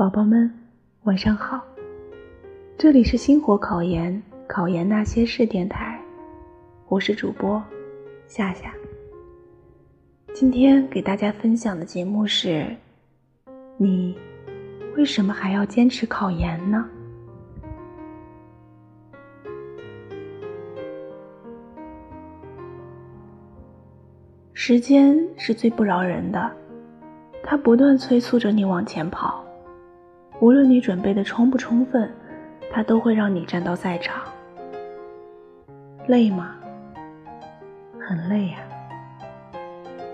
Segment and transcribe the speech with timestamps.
[0.00, 0.50] 宝宝们，
[1.02, 1.62] 晚上好！
[2.78, 6.00] 这里是星火考研考研那些事电台，
[6.88, 7.62] 我是主播
[8.26, 8.72] 夏夏。
[10.32, 12.74] 今天给大家分享的节目是：
[13.76, 14.16] 你
[14.96, 16.88] 为什么还要坚持考研呢？
[24.54, 26.50] 时间是最不饶人的，
[27.42, 29.44] 它不断催促着你往前跑。
[30.40, 32.10] 无论你准备的充不充分，
[32.72, 34.24] 他都会让你站到赛场。
[36.06, 36.56] 累吗？
[38.00, 38.58] 很累呀。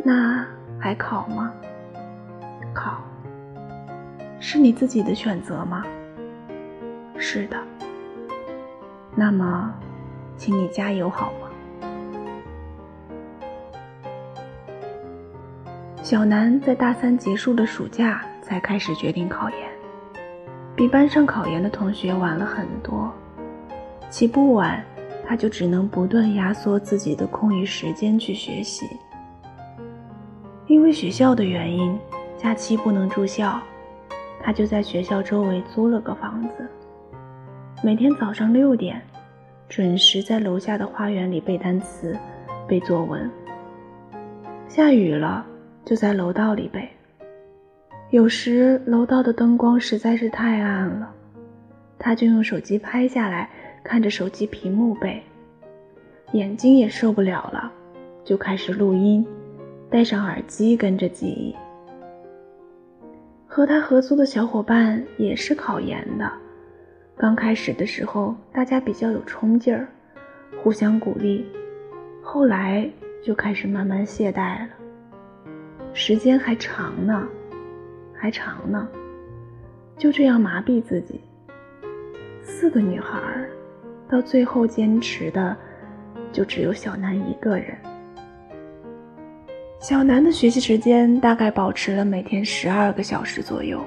[0.05, 0.45] 那
[0.81, 1.53] 还考吗？
[2.75, 3.01] 考。
[4.41, 5.85] 是你自己的选择吗？
[7.17, 7.57] 是的。
[9.15, 9.73] 那么，
[10.37, 11.49] 请你加油好吗？
[16.03, 19.66] 小南在大三结束的暑假才开始决定考研。
[20.77, 23.11] 比班上考研的同学晚了很多，
[24.11, 24.85] 起步晚，
[25.27, 28.87] 他就只能不断压缩自己的空余时间去学习。
[30.67, 31.99] 因为学校的原因，
[32.37, 33.59] 假期不能住校，
[34.43, 36.69] 他就在学校周围租了个房子，
[37.83, 39.03] 每天早上六点，
[39.71, 42.15] 准时在楼下的花园里背单词、
[42.69, 43.31] 背作文。
[44.69, 45.47] 下雨了，
[45.87, 46.87] 就在楼道里背。
[48.11, 51.13] 有时楼道的灯光实在是太暗了，
[51.99, 53.51] 他就用手机拍下来，
[53.83, 55.21] 看着手机屏幕背。
[56.33, 57.73] 眼睛也受不了了，
[58.25, 59.27] 就开始录音，
[59.91, 61.53] 戴上耳机跟着记忆。
[63.45, 66.31] 和他合租的小伙伴也是考研的，
[67.17, 69.89] 刚开始的时候大家比较有冲劲儿，
[70.63, 71.45] 互相鼓励，
[72.23, 72.89] 后来
[73.21, 74.69] 就开始慢慢懈怠了。
[75.93, 77.27] 时间还长呢。
[78.19, 78.89] 还长呢，
[79.97, 81.21] 就这样麻痹自己。
[82.43, 83.19] 四个女孩，
[84.09, 85.57] 到最后坚持的
[86.33, 87.77] 就只有小南一个人。
[89.79, 93.85] 小南的学习时间大概保持了每天十二个小时左右，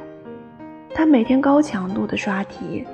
[0.94, 2.86] 他每天高强度的刷题，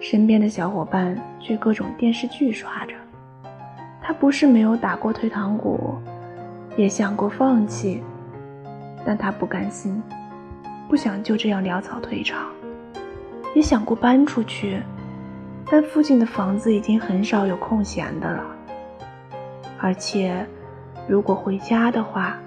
[0.00, 2.94] 身边的小伙伴却各种电视剧刷着。
[4.00, 5.94] 他不是没有打过退堂鼓，
[6.76, 8.02] 也想过放弃，
[9.04, 10.02] 但他不甘心。
[10.88, 12.48] 不想就这样潦草退场，
[13.54, 14.80] 也想过搬出去，
[15.70, 18.44] 但附近的房子已经很少有空闲的了。
[19.80, 20.46] 而且，
[21.08, 22.38] 如果回家的话，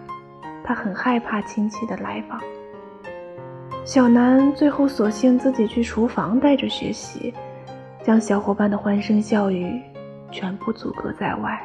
[0.64, 2.40] 他很害怕亲戚的来访。
[3.86, 7.34] 小南最后索性自己去厨房带着学习，
[8.04, 9.82] 将小伙伴的欢声笑语
[10.32, 11.60] 全部阻隔在外。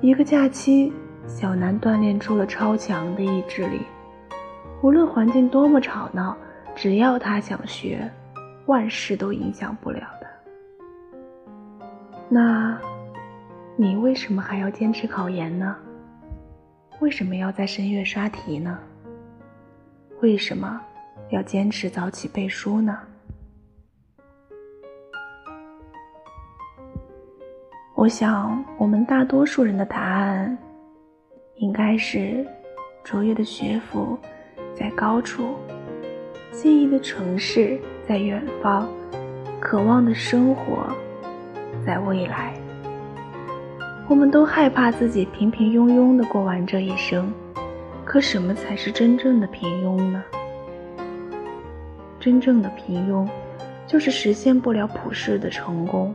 [0.00, 0.92] 一个假期，
[1.26, 3.80] 小南锻炼出了超强的意志力。
[4.84, 6.36] 无论环境多么吵闹，
[6.74, 8.06] 只要他想学，
[8.66, 10.26] 万事都影响不了的。
[12.28, 12.78] 那，
[13.76, 15.74] 你为什么还要坚持考研呢？
[17.00, 18.78] 为什么要在深夜刷题呢？
[20.20, 20.78] 为什么
[21.30, 22.98] 要坚持早起背书呢？
[27.94, 30.58] 我想，我们大多数人的答案，
[31.54, 32.46] 应该是
[33.02, 34.18] 卓越的学府。
[34.74, 35.54] 在高处，
[36.52, 38.88] 心仪的城市在远方，
[39.60, 40.88] 渴望的生活
[41.86, 42.54] 在未来。
[44.08, 47.32] 我们都害怕自己平平庸庸的过完这一生，
[48.04, 50.22] 可什么才是真正的平庸呢？
[52.20, 53.28] 真正的平庸，
[53.86, 56.14] 就是实现不了普世的成功，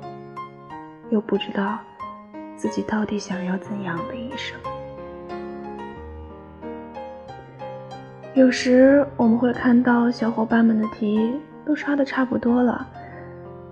[1.09, 1.79] 又不知道
[2.55, 4.59] 自己到底想要怎样的一生。
[8.35, 11.33] 有时我们会看到小伙伴们的题
[11.65, 12.87] 都刷的差不多了，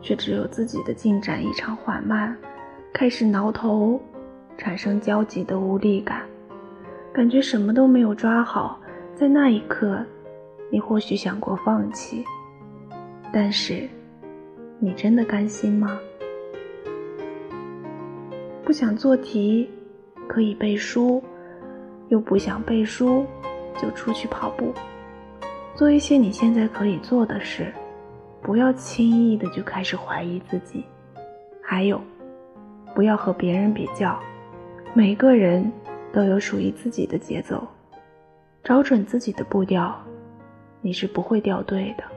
[0.01, 2.36] 却只有自己的进展异常缓慢，
[2.92, 4.01] 开始挠头，
[4.57, 6.24] 产生焦急的无力感，
[7.13, 8.80] 感觉什么都没有抓好。
[9.15, 10.04] 在那一刻，
[10.71, 12.25] 你或许想过放弃，
[13.31, 13.88] 但是，
[14.80, 16.00] 你真的甘心吗？
[18.65, 19.69] 不想做题，
[20.27, 21.24] 可以背书，
[22.10, 23.24] 又不想背书。
[23.81, 24.74] 就出去跑步，
[25.75, 27.74] 做一些你现在可以做的事，
[28.41, 30.83] 不要轻易的就开始怀疑自己。
[31.62, 32.01] 还有，
[32.95, 34.19] 不要和别人比较，
[34.94, 35.71] 每个人
[36.12, 37.68] 都有属于自己的节奏，
[38.63, 39.95] 找准自己的步调，
[40.81, 42.03] 你是不会掉队的。《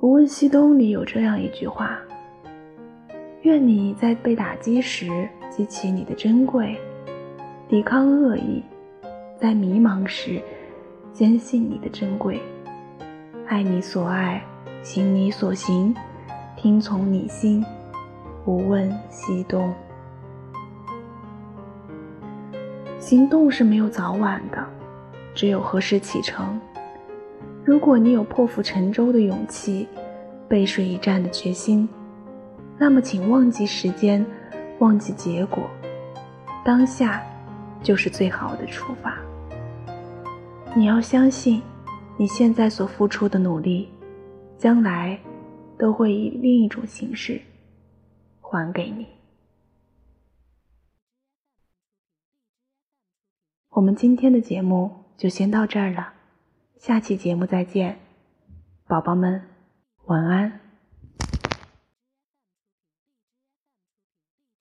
[0.00, 1.98] 无问西东》里有这样一句话：
[3.42, 6.76] 愿你在被打击时记起你的珍贵，
[7.68, 8.62] 抵抗恶意。
[9.42, 10.40] 在迷茫时，
[11.12, 12.40] 坚信你的珍贵，
[13.48, 14.40] 爱你所爱，
[14.84, 15.92] 行你所行，
[16.56, 17.60] 听从你心，
[18.44, 19.74] 不问西东。
[23.00, 24.64] 行动是没有早晚的，
[25.34, 26.60] 只有何时启程。
[27.64, 29.88] 如果你有破釜沉舟的勇气，
[30.46, 31.88] 背水一战的决心，
[32.78, 34.24] 那么请忘记时间，
[34.78, 35.68] 忘记结果，
[36.64, 37.20] 当下
[37.82, 39.12] 就是最好的出发。
[40.74, 41.62] 你要相信，
[42.18, 43.90] 你现在所付出的努力，
[44.56, 45.20] 将来
[45.78, 47.38] 都会以另一种形式
[48.40, 49.06] 还给你。
[53.68, 56.14] 我们今天的节目就先到这儿了。
[56.78, 57.98] 下期节目再见，
[58.86, 59.42] 宝宝们，
[60.06, 60.58] 晚安。